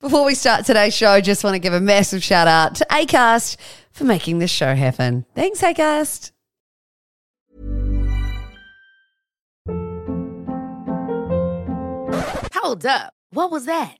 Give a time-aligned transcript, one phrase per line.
[0.00, 3.58] Before we start today's show, just want to give a massive shout out to ACAST
[3.92, 5.26] for making this show happen.
[5.34, 6.32] Thanks, ACAST.
[12.54, 13.12] Hold up.
[13.32, 13.99] What was that?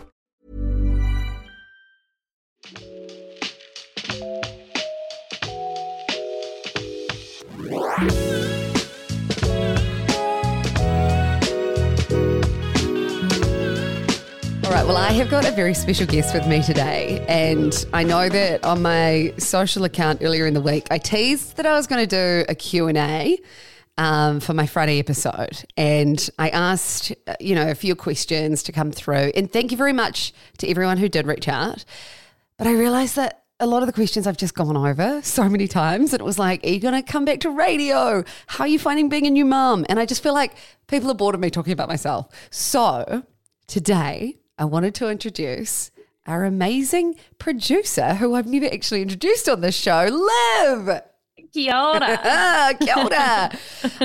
[14.81, 17.23] right, well, I have got a very special guest with me today.
[17.27, 21.67] And I know that on my social account earlier in the week, I teased that
[21.67, 23.39] I was going to do a Q&A
[23.99, 25.63] um, for my Friday episode.
[25.77, 29.31] And I asked, uh, you know, a few questions to come through.
[29.35, 31.85] And thank you very much to everyone who did reach out.
[32.57, 35.67] But I realized that a lot of the questions I've just gone over so many
[35.67, 36.11] times.
[36.13, 38.23] And it was like, are you going to come back to radio?
[38.47, 39.85] How are you finding being a new mum?
[39.89, 40.55] And I just feel like
[40.87, 42.29] people are bored of me talking about myself.
[42.49, 43.23] So
[43.67, 45.89] today, I wanted to introduce
[46.27, 51.01] our amazing producer, who I've never actually introduced on this show, Liv.
[51.51, 52.75] Kia ora.
[52.79, 53.51] Kia ora.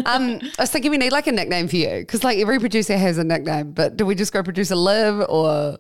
[0.07, 2.97] um, I was thinking we need like a nickname for you because like every producer
[2.97, 5.77] has a nickname, but do we just go producer Liv or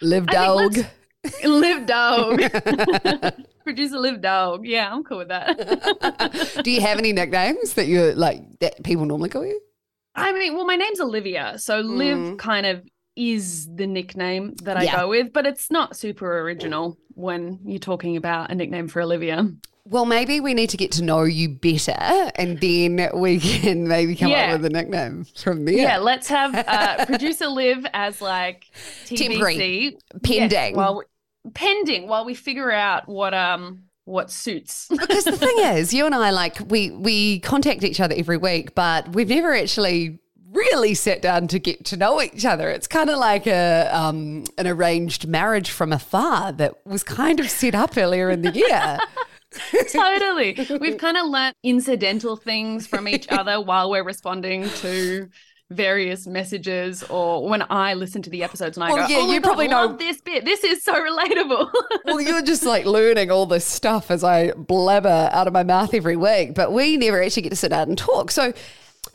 [0.00, 0.76] Liv Dog?
[1.44, 2.40] Liv dog.
[3.64, 4.64] Producer Liv dog.
[4.66, 6.60] Yeah, I'm cool with that.
[6.62, 9.60] do you have any nicknames that you like that people normally call you?
[10.14, 12.38] I mean, well, my name's Olivia, so Liv Mm.
[12.38, 12.82] kind of
[13.16, 15.00] is the nickname that I Yeah.
[15.00, 19.46] go with, but it's not super original when you're talking about a nickname for Olivia.
[19.84, 21.96] Well, maybe we need to get to know you better,
[22.36, 24.52] and then we can maybe come Yeah.
[24.54, 25.74] up with a nickname from there.
[25.74, 28.66] Yeah, let's have uh, producer Liv as like
[29.06, 29.16] TBC.
[29.28, 29.84] Temporary.
[29.84, 30.76] Yeah, Pending.
[30.76, 31.04] while we,
[31.54, 34.86] pending while we figure out what um what suits.
[34.90, 38.74] because the thing is, you and I like we we contact each other every week,
[38.76, 40.20] but we've never actually
[40.52, 42.68] really sat down to get to know each other.
[42.70, 47.50] It's kind of like a um, an arranged marriage from afar that was kind of
[47.50, 48.98] set up earlier in the year.
[49.92, 50.56] totally.
[50.80, 55.28] We've kind of learnt incidental things from each other while we're responding to
[55.70, 59.32] various messages or when I listen to the episodes and I Well, go, yeah, oh
[59.32, 60.44] you God, probably know- love this bit.
[60.44, 61.70] This is so relatable.
[62.04, 65.94] well, you're just like learning all this stuff as I blabber out of my mouth
[65.94, 68.30] every week, but we never actually get to sit down and talk.
[68.30, 68.52] So,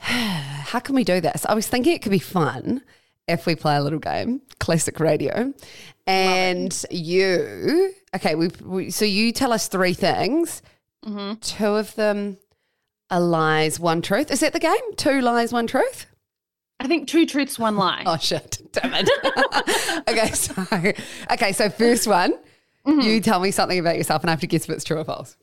[0.00, 1.44] how can we do this?
[1.46, 2.82] I was thinking it could be fun
[3.26, 5.52] if we play a little game, classic radio,
[6.06, 7.92] and you.
[8.14, 10.62] Okay, we, we so you tell us three things.
[11.04, 11.34] Mm-hmm.
[11.40, 12.38] Two of them
[13.10, 14.30] are lies, one truth.
[14.30, 14.94] Is that the game?
[14.96, 16.06] Two lies, one truth.
[16.80, 18.04] I think two truths, one lie.
[18.06, 18.60] Oh shit!
[18.72, 19.10] Damn it.
[20.08, 20.94] okay, so
[21.32, 22.34] okay, so first one,
[22.86, 23.00] mm-hmm.
[23.00, 25.04] you tell me something about yourself, and I have to guess if it's true or
[25.04, 25.36] false.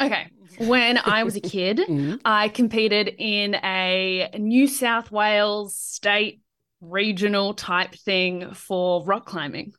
[0.00, 0.28] Okay.
[0.68, 2.16] When I was a kid, Mm-hmm.
[2.24, 6.40] I competed in a New South Wales state
[6.80, 9.72] regional type thing for rock climbing.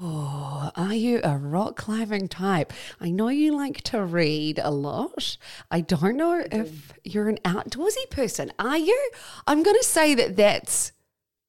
[0.00, 2.72] Oh, are you a rock climbing type?
[3.00, 5.36] I know you like to read a lot.
[5.70, 8.52] I don't know if you're an outdoorsy person.
[8.58, 9.10] Are you?
[9.46, 10.92] I'm going to say that that's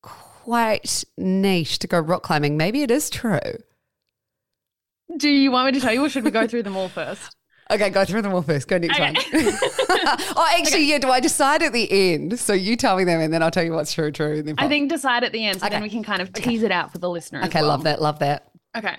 [0.02, 2.58] quite niche to go rock climbing.
[2.58, 3.40] Maybe it is true.
[5.18, 7.35] Do you want me to tell you or should we go through them all first?
[7.72, 8.68] Okay, go through them all first.
[8.68, 9.12] Go next Okay.
[9.12, 9.16] one.
[10.38, 11.00] oh, actually, yeah.
[11.00, 12.40] Do I decide at the end?
[12.40, 14.56] So you tell me them, and then I'll tell you what's true, true, and then
[14.60, 15.74] I think decide at the end so Okay.
[15.76, 17.44] then we can kind of tease it out for the listener.
[17.46, 17.70] Okay, well.
[17.70, 18.48] love that, love that.
[18.78, 18.96] Okay.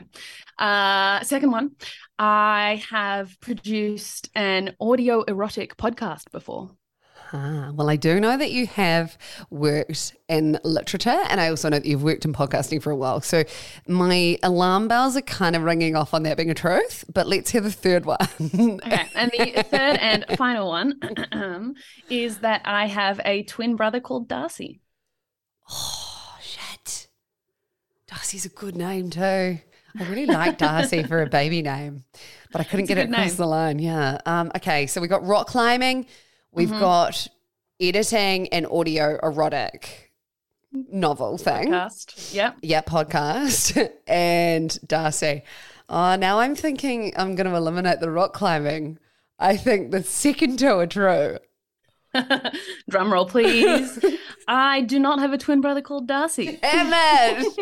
[0.59, 1.73] Uh, second one,
[2.19, 6.71] I have produced an audio erotic podcast before.
[7.33, 9.19] Ah, well, I do know that you have
[9.51, 13.21] worked in literature, and I also know that you've worked in podcasting for a while.
[13.21, 13.43] So
[13.89, 17.05] my alarm bells are kind of ringing off on that being a truth.
[17.13, 18.19] But let's hear the third one.
[18.87, 19.07] Okay.
[19.15, 21.01] And the third and final one
[22.11, 24.81] is that I have a twin brother called Darcy.
[25.71, 27.09] oh shit!
[28.07, 29.21] Darcy's a good name too.
[29.99, 32.05] I really like Darcy for a baby name,
[32.53, 33.37] but I couldn't It's get it across name.
[33.37, 33.79] the line.
[33.79, 34.19] Yeah.
[34.27, 36.07] Um, okay, so we got rock climbing,
[36.57, 36.81] we've Mm-hmm.
[36.81, 37.29] got
[37.81, 40.13] editing and audio erotic
[40.73, 41.69] novel thing.
[41.69, 42.35] Podcast.
[42.35, 42.57] Yep.
[42.63, 45.43] Yeah, podcast and Darcy.
[45.89, 48.99] Oh, now I'm thinking I'm going to eliminate the rock climbing.
[49.39, 51.39] I think the second two are true.
[52.89, 54.03] Drum roll, please.
[54.49, 56.59] I do not have a twin brother called Darcy.
[56.63, 57.45] Damn!
[57.45, 57.55] Was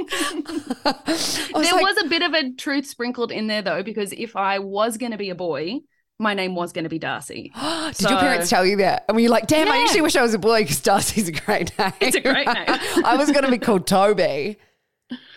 [0.85, 4.61] there like, was a bit of a truth sprinkled in there though, because if I
[4.61, 5.81] was going to be a boy,
[6.19, 7.53] my name was going to be Darcy.
[7.99, 9.05] Did your parents tell you that?
[9.09, 9.83] And were you like, damn, I Yeah.
[9.83, 11.93] actually wish I was a boy because Darcy's a great name.
[12.01, 12.67] It's a great name.
[13.05, 14.59] I was going to be called Toby.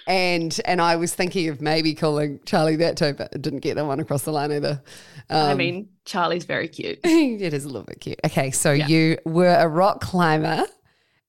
[0.08, 3.76] And and I was thinking of maybe calling Charlie that too, but I didn't get
[3.76, 4.82] that one across the line either.
[5.30, 7.00] I Um, mean, Charlie's very cute.
[7.04, 8.18] it is a little bit cute.
[8.26, 10.64] Okay, so you were a rock climber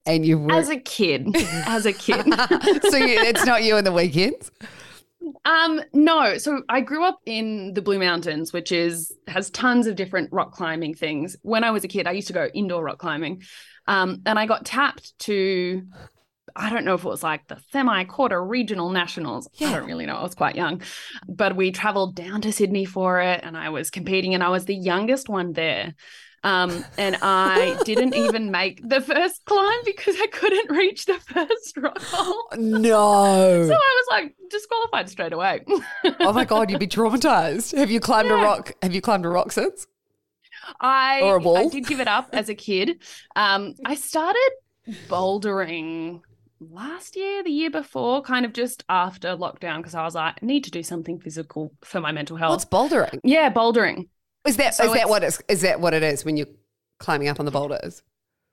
[0.07, 1.35] and you were As a kid,
[1.67, 2.25] as a kid.
[2.89, 4.53] so you, it's not you on the weekends.
[5.45, 6.39] Um, no.
[6.39, 10.53] So I grew up in the Blue Mountains, which is has tons of different rock
[10.53, 11.37] climbing things.
[11.43, 13.43] When I was a kid, I used to go indoor rock climbing.
[13.87, 15.83] Um, and I got tapped to
[16.57, 19.49] I don't know if it was like the semi quarter regional nationals.
[19.61, 20.17] I don't really know.
[20.17, 20.83] I was quite young.
[21.29, 24.65] But we traveled down to Sydney for it and I was competing and I was
[24.65, 25.95] the youngest one there.
[26.49, 31.77] Um, and I didn't even make the first climb because I couldn't reach the first
[31.77, 32.49] rock hole.
[32.57, 33.67] No.
[33.69, 35.61] So I was like disqualified straight away.
[36.21, 37.77] oh my god, you'd be traumatized.
[37.77, 38.73] Have you climbed a rock?
[38.83, 39.87] Have you climbed a rock since?
[40.81, 41.59] I Or a wall?
[41.59, 43.03] I did give it up as a kid.
[43.37, 44.51] Um, I started
[45.07, 46.23] bouldering
[46.61, 50.47] last year, the year before, kind of just after lockdown, because I was like, I
[50.47, 52.53] need to do something physical for my mental health.
[52.53, 53.21] What's bouldering?
[53.23, 54.07] yeah, bouldering.
[54.49, 56.49] Is that So is that what it's is that what it is when you're
[56.99, 58.03] climbing up on the boulders?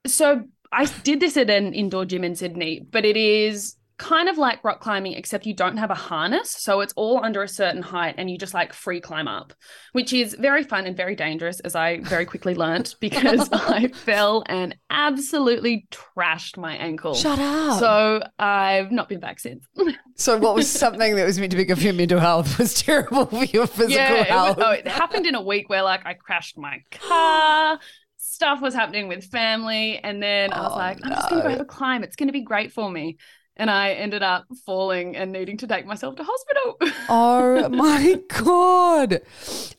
[0.05, 4.37] So I did this at an indoor gym in Sydney, but it is kind of
[4.37, 6.51] like rock climbing, except you don't have a harness.
[6.51, 9.53] So it's all under a certain height and you just like free climb up,
[9.93, 14.43] which is very fun and very dangerous, as I very quickly learnt because I fell
[14.47, 17.15] and absolutely trashed my ankle.
[17.15, 17.79] Shut up.
[17.79, 19.65] So, I've not been back since.
[20.15, 22.73] so what was something that was meant to be good for your mental health was
[22.81, 24.57] terrible for your physical yeah, it, health?
[24.57, 27.79] was- oh, it happened in a week where like I crashed my car.
[28.17, 31.47] Stuff was happening with family, and then I was Oh, like, I'm just gonna go
[31.47, 31.51] no.
[31.53, 32.03] have a climb.
[32.03, 33.17] It's gonna be great for me.
[33.57, 36.77] And I ended up falling and needing to take myself to hospital.
[37.07, 39.21] Oh my god.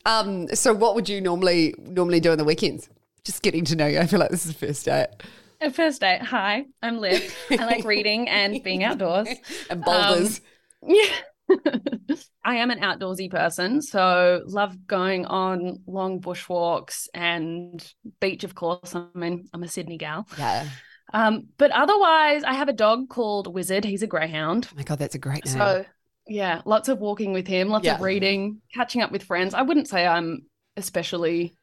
[0.05, 2.89] Um, so what would you normally normally do on the weekends?
[3.23, 3.99] Just getting to know you.
[3.99, 5.07] I feel like this is the first date.
[5.59, 7.35] At first date, hi, I'm Liv.
[7.51, 9.27] I like reading and being outdoors.
[9.69, 10.41] And boulders.
[10.81, 11.13] Yeah.
[12.45, 17.85] I am an outdoorsy person, so love going on long bushwalks and
[18.19, 18.95] beach, of course.
[18.95, 20.27] I mean, I'm a Sydney gal.
[20.37, 20.67] yeah.
[21.13, 23.85] Um, but otherwise, I have a dog called Wizard.
[23.85, 24.67] He's a greyhound.
[24.71, 25.53] Oh my god, that's a great name.
[25.57, 25.85] So,
[26.27, 27.95] yeah, lots of walking with him, lots Yeah.
[27.95, 29.53] of reading, catching up with friends.
[29.53, 30.45] I wouldn't say I'm
[30.75, 31.55] especially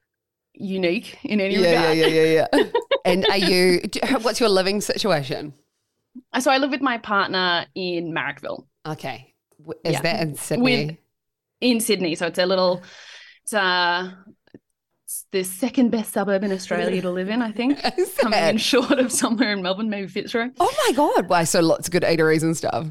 [0.55, 1.73] unique in any way.
[1.73, 2.13] yeah, yeah, regard.
[2.15, 2.71] yeah, yeah, yeah.
[3.05, 3.81] and are you?
[4.23, 5.53] What's your living situation?
[6.39, 8.67] So, I live with my partner in Marrickville.
[8.87, 9.35] Okay,
[9.85, 10.01] is Yeah.
[10.03, 10.87] that in Sydney?
[10.87, 10.97] With-
[11.61, 12.15] in Sydney.
[12.15, 12.83] So it's a little,
[13.43, 14.11] it's uh,
[15.15, 17.79] it's the second best suburb in Australia to live in, I think.
[18.19, 20.49] Coming in short of somewhere in Melbourne, maybe Fitzroy.
[20.59, 21.29] Oh my god!
[21.29, 22.89] Why so lots of good eateries and stuff?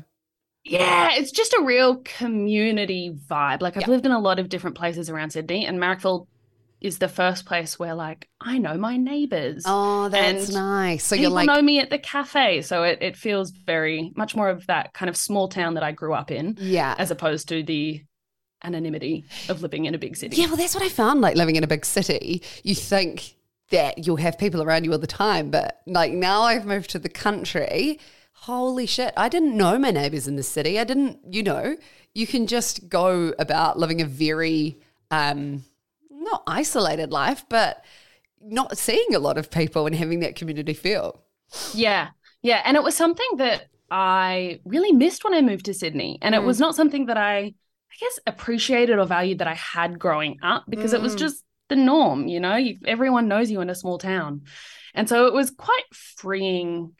[0.63, 3.61] Yeah, it's just a real community vibe.
[3.61, 3.89] Like I've Yeah.
[3.89, 6.27] lived in a lot of different places around Sydney, and Marrickville
[6.79, 9.63] is the first place where like I know my neighbours.
[9.65, 11.03] Oh, that's And nice.
[11.03, 14.49] So you're like, know me at the cafe, so it, it feels very much more
[14.49, 17.63] of that kind of small town that I grew up in, yeah, as opposed to
[17.63, 18.01] the
[18.63, 20.37] anonymity of living in a big city.
[20.37, 20.47] yeah.
[20.47, 21.21] Well, that's what I found.
[21.21, 23.35] Like living in a big city, you think
[23.69, 26.99] that you'll have people around you all the time, but like now I've moved to
[26.99, 27.99] the country.
[28.33, 29.13] Holy shit!
[29.15, 30.79] I didn't know my neighbours in the city.
[30.79, 31.19] I didn't.
[31.29, 31.77] You know,
[32.13, 34.79] you can just go about living a very
[35.11, 35.63] um,
[36.09, 37.83] not isolated life, but
[38.41, 41.21] not seeing a lot of people and having that community feel.
[41.73, 42.09] Yeah.
[42.41, 42.61] Yeah.
[42.65, 46.17] And it was something that I really missed when I moved to Sydney.
[46.21, 47.53] And it was not something that I,
[47.93, 51.19] I guess, appreciated or valued that I had growing up because it was Mm.
[51.19, 54.41] just the norm, you know, you, everyone knows you in a small town.
[54.95, 56.93] And so it was quite freeing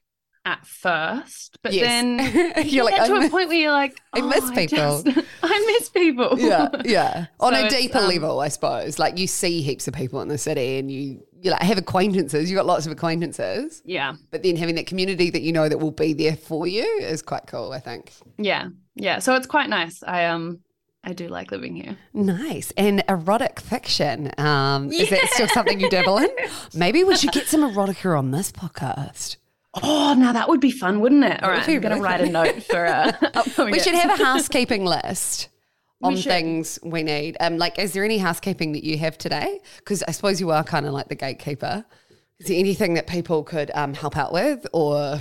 [0.45, 1.57] at first.
[1.63, 1.83] But Yes.
[1.83, 2.19] then
[2.57, 5.01] You're you like, get to I a point where you're like, I "Oh, miss people."
[5.03, 6.37] just- I miss people.
[6.39, 7.25] yeah, yeah.
[7.39, 8.99] On a deeper um, level, I suppose.
[8.99, 12.49] Like you see heaps of people in the city, and you you like have acquaintances.
[12.51, 14.13] You have got lots of acquaintances, yeah.
[14.31, 17.21] but then having that community that you know that will be there for you is
[17.21, 17.71] quite cool.
[17.71, 18.11] I think.
[18.37, 18.67] Yeah.
[18.95, 19.19] Yeah.
[19.19, 20.01] So it's quite nice.
[20.03, 20.59] I um
[21.03, 21.97] I do like living here.
[22.13, 24.31] Nice and erotic fiction.
[24.37, 26.29] Um, Is that still something you dabble in?
[26.73, 29.35] Maybe we should get some erotica on this podcast.
[29.81, 31.43] Oh, now that would be fun, wouldn't it?
[31.43, 33.11] All would I'm going to write a note for uh.
[33.57, 35.49] We should have a housekeeping list
[36.01, 36.31] on should.
[36.31, 37.35] things we need.
[37.39, 39.59] Um, like, is there any housekeeping that you have today?
[39.77, 41.83] Because I suppose you are kind of like the gatekeeper.
[42.39, 45.19] Is there anything that people could um, help out with, or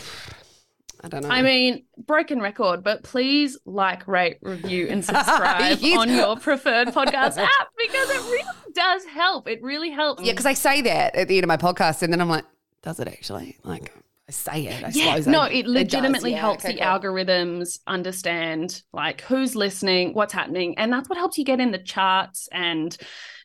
[1.05, 1.29] I don't know?
[1.31, 6.89] I mean, broken record, but please like, rate, review, and subscribe You on your preferred
[6.89, 9.49] podcast app because it really does help.
[9.49, 10.23] It really helps.
[10.23, 12.45] yeah, because I say that at the end of my podcast, and then I'm like,
[12.83, 13.59] does it actually?
[13.65, 13.93] Like,
[14.29, 14.85] I say it.
[14.85, 15.27] I Yeah, suppose.
[15.27, 15.73] no, it does.
[15.73, 16.89] legitimately Yeah, helps okay, the cool.
[16.89, 21.79] algorithms understand like who's listening, what's happening, and that's what helps you get in the
[21.79, 22.97] charts and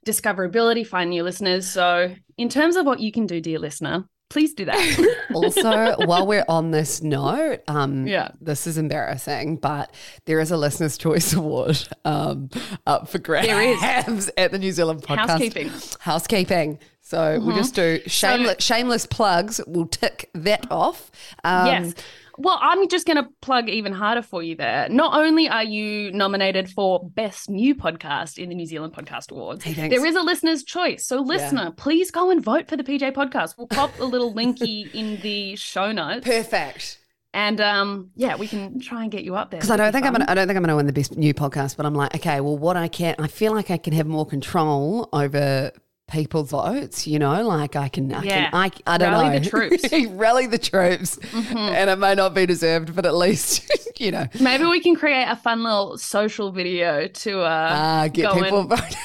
[0.05, 1.67] discoverability, find new listeners.
[1.67, 5.25] So, in terms of what you can do, dear listener, please do that.
[5.33, 8.29] also, while we're on this note, um, Yeah.
[8.41, 9.93] this is embarrassing, but
[10.25, 12.49] there is a Listener's Choice Award um,
[12.85, 14.31] up for grabs There is.
[14.37, 15.27] at the New Zealand podcast.
[15.27, 15.71] Housekeeping.
[15.99, 16.79] Housekeeping.
[17.07, 19.61] So we'll just do shameless, shameless plugs.
[19.65, 21.09] We'll tick that off.
[21.45, 21.93] Um, yes.
[22.37, 24.89] Well, I'm just going to plug even harder for you there.
[24.89, 29.63] Not only are you nominated for Best New Podcast in the New Zealand Podcast Awards,
[29.63, 31.05] Hey, there is a listener's choice.
[31.05, 33.57] So, listener, please go and vote for the PJ Podcast.
[33.57, 36.27] We'll pop a little linky in the show notes.
[36.27, 36.99] Perfect.
[37.33, 39.61] And um, yeah, we can try and get you up there.
[39.61, 41.15] Because I don't think I'm gonna, I don't think I'm going to win the best
[41.15, 43.93] new podcast, but I'm like, okay, well, what I can, I feel like I can
[43.93, 45.71] have more control over
[46.07, 47.05] people's votes.
[47.07, 48.49] You know, like I can, I Yeah.
[48.49, 49.83] can, I, I don't Rally know, the troops.
[49.83, 50.17] Mm-hmm.
[50.17, 54.65] rally the troops, and it may not be deserved, but at least you know, Maybe
[54.65, 58.97] we can create a fun little social video to uh, uh, get people and- voting.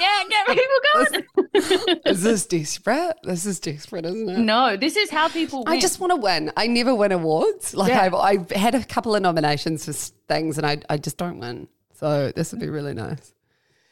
[0.00, 1.22] yeah, get people
[1.92, 2.00] going.
[2.06, 3.16] is this desperate?
[3.22, 4.38] This is desperate, isn't it?
[4.38, 5.68] no, this is how people win.
[5.76, 6.52] I just want to win.
[6.56, 7.74] I never win awards.
[7.74, 8.02] Like Yeah.
[8.02, 9.92] I've, I've had a couple of nominations for
[10.28, 11.68] things, and I, I just don't win.
[11.94, 13.32] So this would be really nice.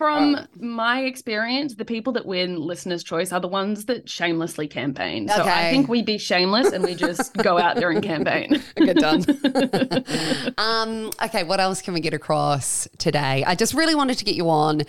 [0.05, 5.29] From my experience, the people that win listeners' choice are the ones that shamelessly campaign.
[5.29, 8.63] So I think we be shameless and we just go out there and campaign.
[8.77, 9.25] Okay, done.
[10.59, 13.45] um, okay, what else can we get across today?
[13.47, 14.83] I just really wanted to get you on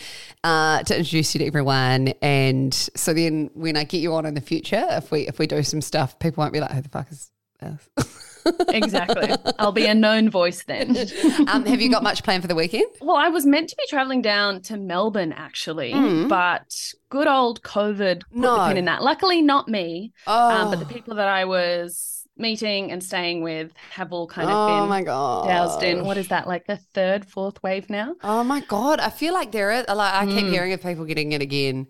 [0.43, 4.33] uh, to introduce you to everyone, and so then when I get you on in
[4.33, 6.89] the future, if we if we do some stuff, people won't be like, "Who the
[6.89, 7.89] fuck is this?"
[8.69, 9.31] exactly.
[9.59, 10.95] I'll be a known voice then.
[11.47, 12.85] um, have you got much planned for the weekend?
[13.01, 15.93] Well, I was meant to be traveling down to Melbourne actually,
[16.27, 18.41] but good old COVID put Mm.
[18.41, 18.57] No.
[18.57, 19.01] the pin in that.
[19.03, 23.71] Luckily, not me, Oh, um, but the people that I was meeting and staying with
[23.91, 26.03] have all kind of oh been my god, doused in.
[26.03, 28.15] What is that, like the third, fourth wave now?
[28.23, 31.31] Oh my god, I feel like there is like I keep hearing of people getting
[31.31, 31.87] it again,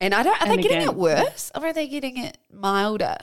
[0.00, 0.34] and I don't.
[0.34, 0.50] Are Mm.
[0.50, 3.16] And they getting it worse or are they getting it milder?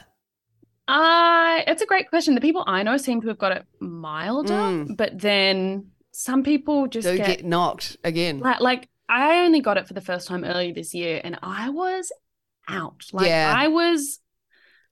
[0.88, 2.34] Uh, it's a great question.
[2.34, 4.96] The people I know seem to have got it milder, Mm.
[4.96, 8.40] but then some people just get, get knocked again?
[8.40, 11.70] like, like I only got it for the first time earlier this year, and I
[11.70, 12.10] was
[12.68, 13.02] out.
[13.12, 13.54] Like Yeah.
[13.56, 14.18] I was,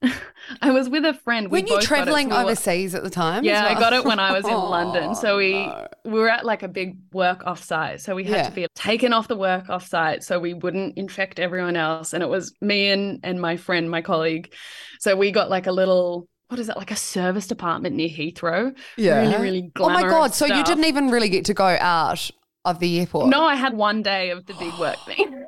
[0.62, 1.46] I was with a friend.
[1.50, 3.44] We When you both traveling were- overseas at the time?
[3.44, 5.14] Yeah, as I got it when I was in London.
[5.14, 5.86] So Oh, we no.
[6.04, 8.00] We were at like a big work offsite.
[8.00, 8.48] So we had Yeah.
[8.48, 12.12] to be taken off the work offsite so we wouldn't infect everyone else.
[12.12, 14.52] And it was me and and my friend, my colleague.
[15.00, 18.76] So we got like a little what is it, like a service department near Heathrow.
[18.96, 19.20] Yeah.
[19.20, 20.34] Really, really Oh my god!
[20.34, 22.28] So you didn't even really get to go out
[22.64, 23.28] of the airport?
[23.28, 25.44] No, I had one day of the big work thing.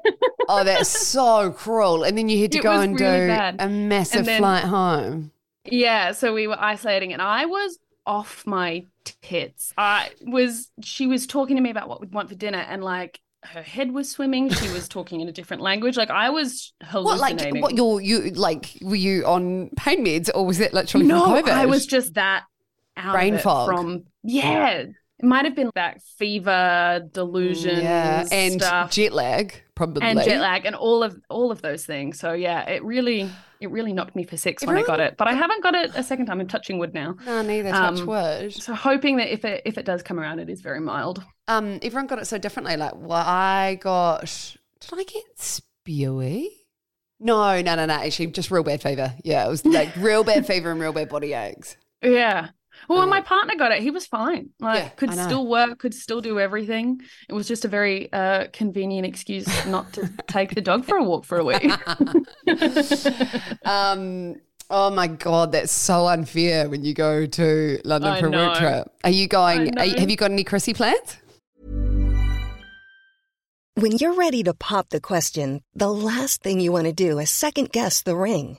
[0.48, 2.04] Oh, that's so cruel.
[2.04, 3.56] And then you had to It go and really do bad.
[3.58, 5.32] a massive then- flight home.
[5.64, 9.72] Yeah, so we were isolating and I was off my tits.
[9.76, 13.20] I was she was talking to me about what we'd want for dinner and like
[13.44, 15.96] her head was swimming, she was talking in a different language.
[15.96, 17.60] Like I was hallucinating.
[17.60, 21.06] What like what you're you like were you on pain meds or was it literally
[21.06, 21.48] no, from COVID?
[21.50, 22.44] I was just that
[22.96, 23.68] out Brain fog.
[23.68, 24.84] from yeah.
[25.18, 30.20] It might have been that fever, delusions, Mm, yeah, and stuff, jet lag probably and
[30.20, 32.18] jet lag, and all of all of those things.
[32.18, 33.30] So yeah, it really
[33.62, 35.16] it really knocked me for six when I got it.
[35.16, 36.40] But I haven't got it a second time.
[36.40, 37.16] I'm touching wood now.
[37.24, 37.70] No, neither.
[37.70, 38.52] Touch Um, wood.
[38.52, 41.22] So hoping that if it if it does come around, it is very mild.
[41.48, 42.76] Um, everyone got it so differently.
[42.76, 44.56] Like, well, I got.
[44.80, 46.48] Did I get spewy?
[47.20, 47.94] No, no, no, no.
[47.94, 49.14] Actually, just real bad fever.
[49.22, 51.76] Yeah, it was like real bad fever and real bad body aches.
[52.02, 52.48] Yeah.
[52.88, 54.50] Well, when Um, my partner got it, he was fine.
[54.60, 57.00] Like, Yeah, could still work, could still do everything.
[57.28, 61.04] It was just a very uh, convenient excuse not to take the dog for a
[61.04, 61.70] walk for a week.
[63.64, 64.36] Um.
[64.70, 68.56] Oh my god, that's so unfair when you go to London I for a work
[68.56, 68.88] trip.
[69.04, 69.78] Are you going?
[69.78, 71.18] Are you, have you got any Chrissy plans?
[73.74, 77.30] When you're ready to pop the question, the last thing you want to do is
[77.30, 78.58] second guess the ring.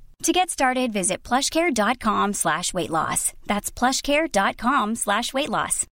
[0.23, 3.33] To get started, visit plushcare.com slash weight loss.
[3.47, 5.87] That's plushcare.com slash weight loss.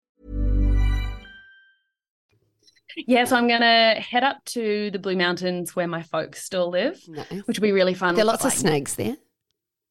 [2.97, 6.99] Yeah, so I'm gonna head up to the Blue Mountains where my folks still live,
[7.07, 7.25] Nice.
[7.45, 8.15] which will be really fun.
[8.15, 9.15] There are lots got, of snakes there.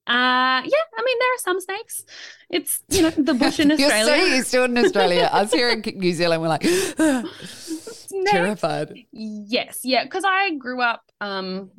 [0.08, 2.04] Uh yeah, I mean there are some snakes.
[2.50, 4.34] It's you know the bush in You're so Australia.
[4.36, 5.30] used to it in Australia.
[5.32, 6.62] Us here in New Zealand, we're like
[8.26, 8.92] terrified.
[9.12, 11.70] Yes, yeah, because I grew up um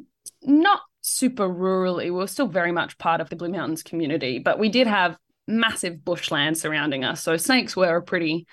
[0.44, 2.06] not super rurally.
[2.06, 5.18] We were still very much part of the Blue Mountains community, but we did have
[5.48, 7.24] massive bushland surrounding us.
[7.24, 8.48] So snakes were a pretty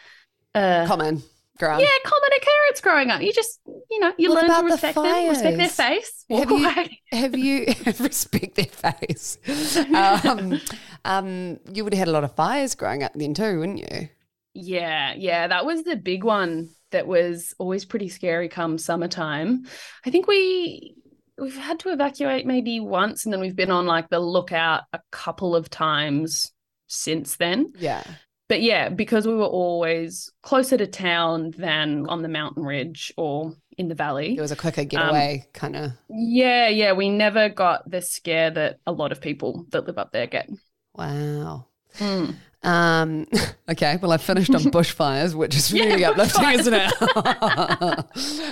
[0.54, 1.22] uh Common
[1.58, 1.88] ground.
[1.88, 3.22] yeah, common occurrence growing up.
[3.22, 6.50] You just you know, you What learn to the respect them, respect their face, Have
[6.50, 7.00] walk you, away.
[7.12, 7.66] have you
[8.00, 9.38] respect their face?
[9.94, 10.60] Um,
[11.04, 14.08] um, you would have had a lot of fires growing up then too, wouldn't you?
[14.54, 19.66] Yeah, yeah, that was the big one that was always pretty scary come summertime.
[20.06, 20.96] I think we
[21.38, 25.00] we've had to evacuate maybe once and then we've been on like the lookout a
[25.10, 26.52] couple of times
[26.86, 27.72] since then.
[27.76, 28.04] Yeah.
[28.48, 33.54] But yeah, because we were always closer to town than on the mountain ridge or
[33.78, 34.36] in the valley.
[34.36, 35.92] It was a quicker Um, getaway kind of.
[36.08, 40.12] Yeah, yeah, we never got the scare that a lot of people that live up
[40.12, 40.50] there get.
[40.94, 41.66] Wow.
[41.98, 42.34] Mm.
[42.64, 43.26] Um,
[43.70, 46.92] okay, well, I finished on bushfires, which is really Yeah, uplifting, isn't it?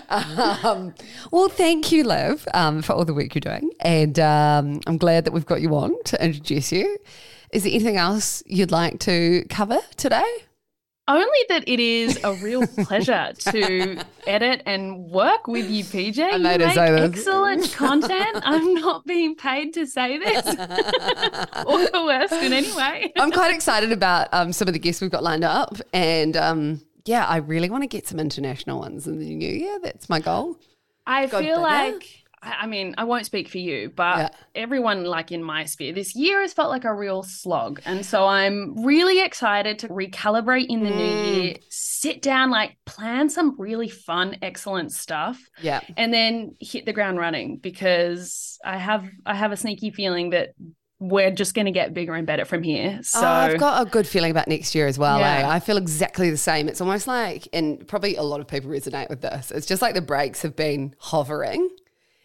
[0.64, 0.94] um,
[1.30, 3.70] well, thank you, Liv, um, for all the work you're doing.
[3.80, 6.98] And um, I'm glad that we've got you on to introduce you.
[7.52, 10.24] Is there anything else you'd like to cover today?
[11.08, 16.20] Only that it is a real pleasure to edit and work with you, PJ.
[16.22, 18.36] I you made her make excellent content.
[18.44, 20.46] I'm not being paid to say this
[21.66, 23.12] or coerced in any way.
[23.18, 25.76] I'm quite excited about um, some of the guests we've got lined up.
[25.92, 29.80] And um, yeah, I really want to get some international ones in the new year.
[29.82, 30.56] That's my goal.
[31.04, 31.60] I God feel bigger.
[31.60, 34.28] like, I mean, I won't speak for you, but Yeah.
[34.56, 37.80] everyone like in my sphere, this year has felt like a real slog.
[37.84, 41.36] And so I'm really excited to recalibrate in the new Mm.
[41.44, 45.38] year, sit down, like plan some really fun, excellent stuff.
[45.60, 45.80] Yeah.
[45.96, 50.50] and then hit the ground running because I have I have a sneaky feeling that
[50.98, 53.00] we're just going to get bigger and better from here.
[53.02, 55.18] So Oh, I've got a good feeling about next year as well.
[55.18, 55.38] Yeah.
[55.38, 55.48] eh?
[55.48, 56.68] I feel exactly the same.
[56.68, 59.50] It's almost like, and probably a lot of people resonate with this.
[59.50, 61.68] It's just like the brakes have been hovering.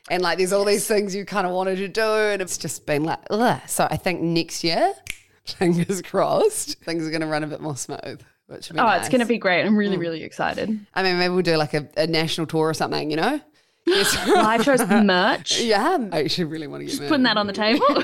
[0.10, 2.86] And like there's all these things you kind of wanted to do, and it's just
[2.86, 3.60] been like, ugh.
[3.68, 4.94] So I think next year,
[5.46, 9.02] fingers crossed, things are going to run a bit more smooth, which be oh, nice.
[9.02, 9.66] it's going to be great.
[9.66, 9.78] I'm Mm.
[9.78, 10.80] really really excited.
[10.94, 13.40] I mean, maybe we'll do like a, a national tour or something, you know?
[13.88, 14.28] Yes.
[14.28, 15.62] Live shows merch.
[15.62, 17.86] yeah, I actually really want to get Just putting that on the table.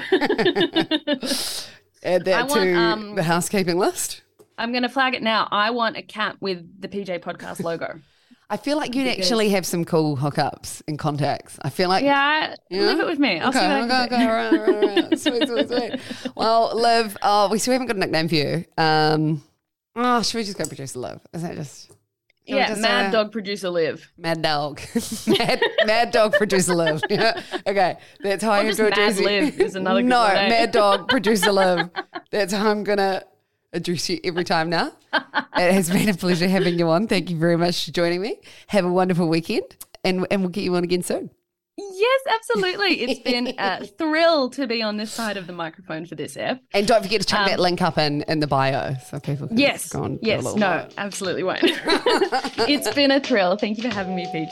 [2.03, 4.21] Add that want, to um, the housekeeping list.
[4.57, 5.47] I'm going to flag it now.
[5.51, 7.99] I want a cap with the PJ podcast logo.
[8.49, 11.57] I feel like you'd actually have some cool hookups and contacts.
[11.61, 13.39] I feel like Yeah, leave it with me.
[13.39, 15.19] I'll okay, okay, okay, all right, all right, all right.
[15.19, 15.99] Sweet, sweet, sweet.
[16.35, 18.65] Well, Liv, oh, we still haven't got a nickname for you.
[18.77, 19.43] Um,
[19.95, 21.19] oh, should we just go producer Liv?
[21.33, 21.91] Is that just
[22.45, 24.11] Yeah, just, Mad Dog producer Liv.
[24.17, 24.81] Mad Dog?
[25.27, 27.01] mad, mad Dog producer Liv.
[27.09, 27.41] Yeah.
[27.65, 29.25] Okay, that's how Or I'm to Mad address you.
[29.25, 30.49] Liv is another good No, eh?
[30.49, 31.89] Mad Dog producer Liv.
[32.31, 33.25] That's how I'm going to
[33.73, 34.91] address you every time now.
[35.13, 37.07] it has been a pleasure having you on.
[37.07, 38.39] Thank you very much for joining me.
[38.67, 39.63] Have a wonderful weekend,
[40.03, 41.29] and and we'll get you on again soon.
[41.75, 43.01] Yes, absolutely.
[43.01, 46.61] It's been a thrill to be on this side of the microphone for this ep.
[46.71, 49.47] And don't forget to check Um, that link up in, in the bio so people
[49.47, 50.91] can Yes, go a yes, no, look.
[50.99, 51.63] absolutely won't.
[51.63, 53.55] it's been a thrill.
[53.57, 54.51] Thank you for having me, Peach.